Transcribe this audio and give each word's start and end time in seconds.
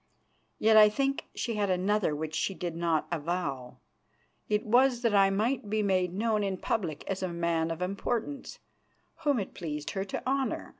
Yet 0.57 0.77
I 0.77 0.89
think 0.89 1.25
she 1.35 1.53
had 1.57 1.69
another 1.69 2.15
which 2.15 2.33
she 2.33 2.55
did 2.55 2.75
not 2.75 3.07
avow. 3.11 3.81
It 4.49 4.65
was 4.65 5.03
that 5.03 5.13
I 5.13 5.29
might 5.29 5.69
be 5.69 5.83
made 5.83 6.11
known 6.11 6.41
in 6.43 6.57
public 6.57 7.03
as 7.05 7.21
a 7.21 7.27
man 7.27 7.69
of 7.69 7.83
importance 7.83 8.57
whom 9.17 9.37
it 9.37 9.53
pleased 9.53 9.91
her 9.91 10.03
to 10.05 10.27
honour. 10.27 10.69